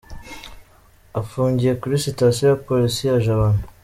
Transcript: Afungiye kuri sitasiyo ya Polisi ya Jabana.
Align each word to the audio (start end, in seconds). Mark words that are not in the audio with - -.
Afungiye 1.21 1.73
kuri 1.81 1.95
sitasiyo 2.05 2.45
ya 2.51 2.59
Polisi 2.67 3.01
ya 3.09 3.17
Jabana. 3.25 3.61